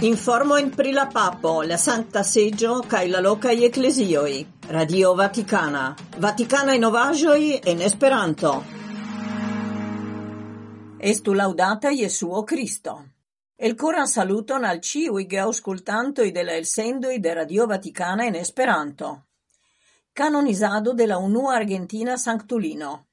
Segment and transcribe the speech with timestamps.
[0.00, 4.46] Informo in pri la papo, la Sancta Seggio, cae la locai ecclesioi.
[4.66, 5.96] Radio Vaticana.
[6.18, 8.62] Vaticana in ovagioi en Esperanto.
[10.98, 13.12] Estu laudata Jesuo Cristo.
[13.56, 19.28] El coran saluton al ciui ge auscultantoi de la elsendoi de Radio Vaticana in Esperanto.
[20.12, 23.06] Canonizado de la unua Argentina Sanctulino.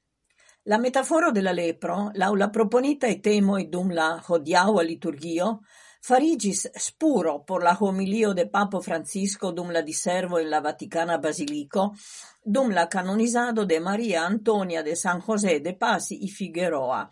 [0.64, 5.60] La metaforo de la lepro, laula proponita e temoi dum la hodiaua liturgio,
[6.04, 11.94] farigis spuro por la homilio de papo Francisco dum la diservo in la Vaticana Basilico,
[12.42, 17.08] dum la canonizado de Maria Antonia de San José de Pasi i Figueroa,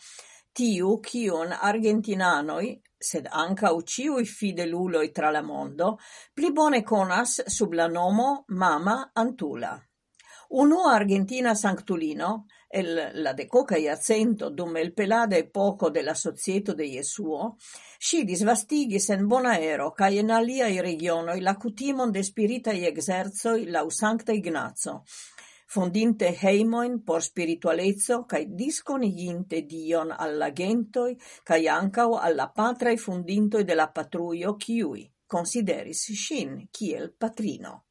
[0.52, 5.98] tiu cion argentinanoi, sed anca uciui fideluloi tra la mondo,
[6.34, 9.72] pli bone conas sub la nomo Mama Antula.
[10.50, 16.88] Unua Argentina sanctulino, el la decoca iacento dum el pelade poco de la societo de
[16.88, 17.58] Jesuo,
[17.98, 24.32] si disvastigis en Bonaero ca in aliai regionoi la cutimon de spiritai exerzoi lau Sancta
[24.32, 25.04] Ignazo,
[25.68, 33.74] fondinte heimoin por spiritualezzo cae disconiginte dion alla gentoi cae ancao alla patrai fundintoi de
[33.74, 37.84] la patruio ciui, consideris shin kiel patrino.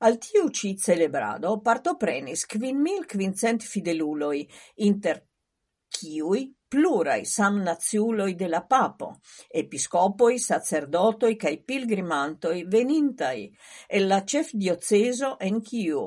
[0.00, 5.22] Al tiu ĉi celebrado partoprenis mil quincent fideluloi inter
[5.94, 9.20] kiuj pluraj samnaciuloj de la papo,
[9.62, 13.44] episcopoi, sacerdotoi cae pilgrimantoi venintai,
[13.88, 16.02] e la ĉefdiocezo en kiu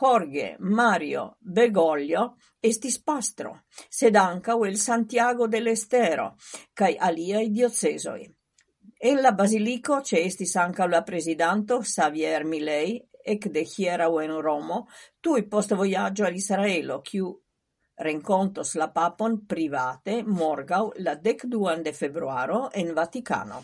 [0.00, 3.52] Jorge Mario Bergoglio estis pastro,
[3.90, 6.34] sed ankaŭ el Santiago del Estero
[6.74, 8.20] kaj aliaj diocezoj.
[9.06, 12.94] En la basilico ce estis anca la presidanto Javier Milei
[13.32, 14.78] ekde hieraŭ en Romo,
[15.20, 17.28] tui post voyaggio al Israelo, kiu
[18.06, 23.60] rencontos la papon private morgau la dekduan de februaro en Vaticano.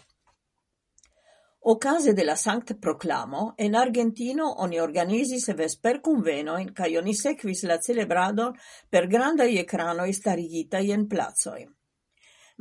[1.72, 7.80] Ocase de la Sanct Proclamo, en Argentino oni organizis vesper convenoin, cae oni sequis la
[7.80, 8.52] celebradon
[8.90, 11.70] per grandai ecranoi starigitai en plazoi.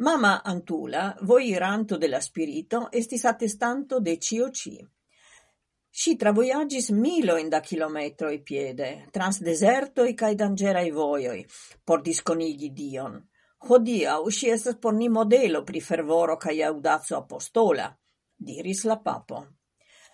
[0.01, 4.77] Mama Antula, vojiranto de la spirito, estis attestanto de cio ci.
[5.91, 11.45] Si travoiagis milo in da kilometroi piede, trans desertoi cae dangerai voioi,
[11.83, 13.19] por disconigi Dion.
[13.67, 17.91] Hodia si estes por ni modelo pri fervoro cae audazzo apostola,
[18.37, 19.47] diris la papo.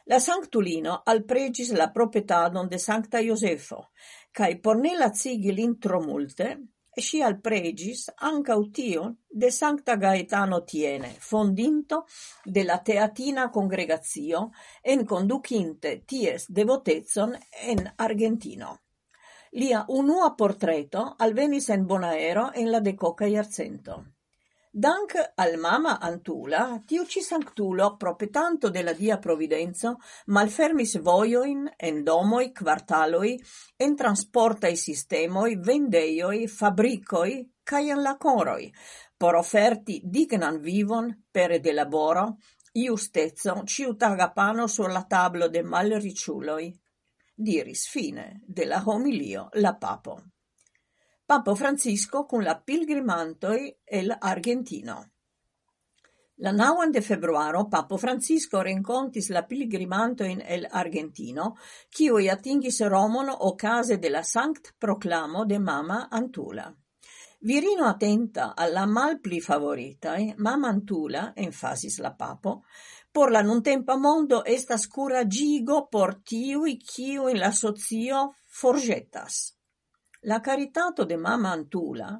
[0.06, 3.91] La sanctulino alpregis la propetadon de Sancta Iosefo,
[4.31, 10.63] cae por ne lacigi lin multe, e si al pregis anca tion de Sancta Gaetano
[10.63, 12.06] Tiene, fondinto
[12.44, 14.51] de la Teatina congregazio,
[14.81, 18.79] en conducinte ties devotezon en Argentino.
[19.51, 24.15] Lia unua portreto alvenis en Bonaero en la decoca iarcento.
[24.78, 29.94] Dank al mama Antula, tiu ci sanctulo, propetanto de la dia providenzo,
[30.25, 33.40] malfermis voioin, en domoi, quartaloi,
[33.78, 38.68] en transportai sistemoi, vendeioi, fabricoi, cae en lacoroi,
[39.16, 42.28] por offerti dignan vivon pere de laboro,
[42.74, 46.72] iustezzo, ciutaga pano sur la tablo de malriciuloi.
[47.34, 50.34] Diris fine de la homilio la papo.
[51.28, 55.09] Papo Francisco con la pilgrimantoi el Argentino.
[56.36, 61.56] La 9 de februaro Papo Francisco rencontis la pilgrimantojn el Argentino,
[61.90, 66.72] kiuj atingis Romon o de la Sanct Proclamo de Mama Antula.
[67.40, 72.66] Virino attenta alla mal pli favorita, Mama Antula, enfasis la papo,
[73.12, 79.55] por la non tempo mondo estas curagigo por tiui kiu in la sozio forgetas.
[80.28, 82.19] La caritato de mama Antula,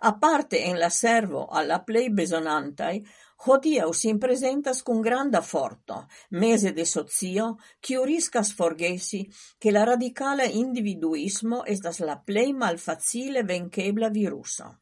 [0.00, 3.06] a parte en la servo alla plei besonantai,
[3.44, 9.84] Hodia us in presentas cun granda forto, mese de sozio, kiu riscas forgesi che la
[9.84, 14.80] radicale individuismo estas la plei malfacile venquebla viruso.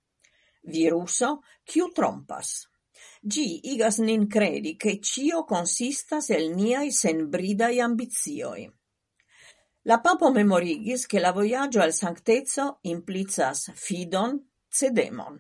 [0.63, 2.71] Viruso, chiu trompas.
[3.21, 8.71] Gi igas nin credi che cio consistas el niai senbridai ambizioi.
[9.87, 15.39] La papo memorigis, che la voyaggio al sankteco implicas fidon, cedemon,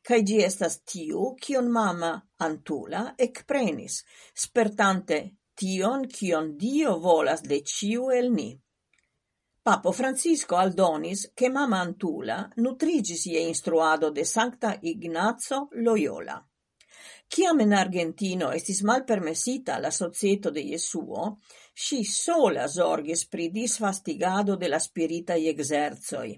[0.00, 4.02] cae gi estas tiu, cion mama Antula ekprenis,
[4.32, 8.58] spertante tion, cion Dio volas de ciu el ni.
[9.62, 16.42] Papo Francisco aldonis che mama Antula nutrigis ie instruado de Sancta Ignazio Loyola.
[17.28, 21.38] Ciam in Argentino estis malpermesita la Societo de Jesuo,
[21.74, 26.34] si sola zorgis pri disfastigado de la spiritaj exerzoi,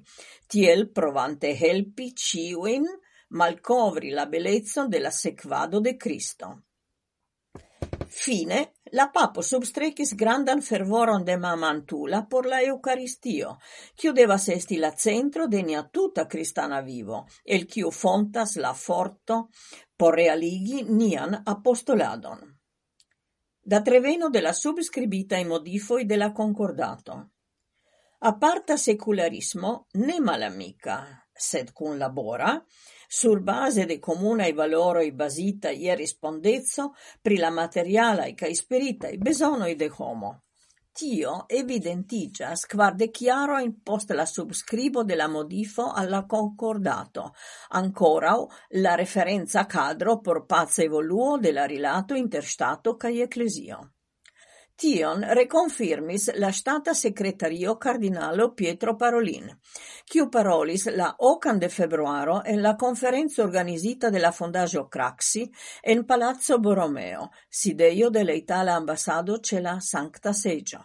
[0.46, 2.86] tiel provante helpi ciuin
[3.30, 6.54] malcovri la bellezzo de la sequado de Cristo.
[8.14, 13.56] Fine la papo substrecis grandan fervoron de mamantula por la Eucaristio,
[13.98, 19.48] kiu devas esti la centro de nia tuta cristana vivo, el kiu fontas la forto
[19.96, 22.46] por realigi nian apostoladon.
[23.60, 27.18] Da treveno de la subscribita i modifoi de la concordato.
[28.20, 32.54] Aparta secularismo ne malamica, sed cun labora,
[33.08, 36.88] sur base de komunaj valoroj bazitaj je rispondezzo
[37.22, 40.40] pri la materialaj kaj spiritaj bezonoj de homo.
[40.94, 47.32] Tio evidentiĝas kvardek jarojn post la subscribo della modifo alla concordato,
[47.70, 48.46] ancorau
[48.78, 53.93] la referenza cadro por pazza evoluo della rilato interstato Stato ecclesio.
[54.76, 59.46] Tion reconfirmis la stata secretario cardinalo Pietro Parolin,
[60.10, 65.44] quiu parolis la ocan de februaro en la conferenza organizita de la fondaĵo Craxi
[65.80, 70.80] en Palazzo Borromeo, sideio de la itala ambasado la Sancta Seĝo.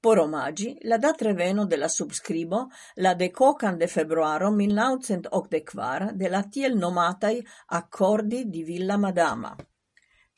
[0.00, 6.42] Por omagi, la dat reveno de la subscribo la decocan de februaro 1984 de la
[6.44, 9.54] tiel nomatai accordi di Villa Madama.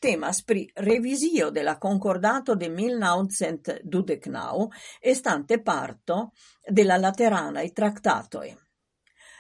[0.07, 4.69] Temas pri revisio de la concordato de 1929
[5.01, 6.31] estante parto
[6.63, 8.57] de la laterana i tractatoi.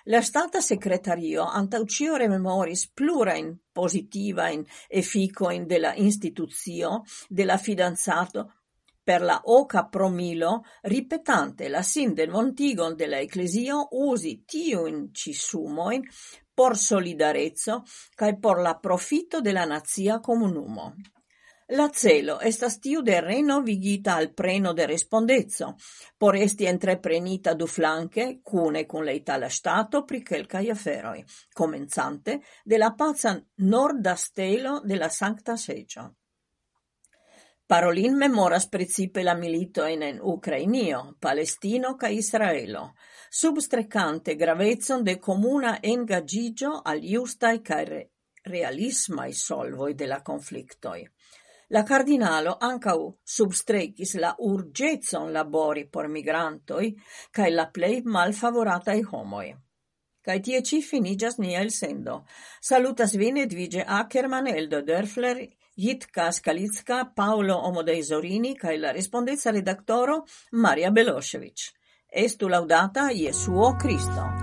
[0.06, 7.44] La stata secretario antaucio rememoris plura in positiva in effico in de la instituzio de
[7.44, 8.52] la fidanzato
[9.04, 15.12] per la oca promilo ripetante la sin del montigon de la ecclesio usi tiu in
[15.12, 16.02] cisumoin
[16.56, 17.84] por solidarezzo
[18.16, 19.82] cae por la profito de la
[20.22, 20.94] comunumo.
[21.68, 25.74] La celo estas tiu de renovigita al preno de respondezzo,
[26.16, 32.78] por esti entreprenita du flanque, cune cun le itala stato pri quelcai aferoi, comenzante de
[32.78, 36.14] la pazza nord stelo de la Sancta Secio.
[37.66, 42.92] Parolin memoras precipe la militojn en Ukrainio, Palestino ca Israelo,
[43.28, 48.12] substrekante gravezon de comuna engagigio al justai ca re
[48.44, 51.02] realismai solvoi de la conflictoi.
[51.70, 56.94] La cardinalo ancau substrekis la urgezon labori por migrantoi
[57.32, 59.50] ca la plei malfavoratai homoi.
[60.22, 62.24] Kaj tie ci finigas nia elsendo.
[62.60, 70.90] Salutas vine Edvige Ackerman, Eldo Dörfler, Jitka Skalicka, Paolo Omodei-Zorini kaj la respondeca redaktoro Maria
[70.90, 71.68] Belošević.
[72.24, 74.35] Estu laudata Jesuo Kristo.